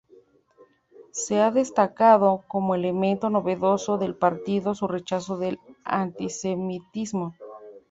Se 1.11 1.41
ha 1.43 1.51
destacado 1.51 2.43
como 2.47 2.73
elemento 2.73 3.29
novedoso 3.29 3.99
del 3.99 4.15
partido 4.15 4.73
su 4.73 4.87
rechazo 4.87 5.37
del 5.37 5.59
antisemitismo. 5.83 7.35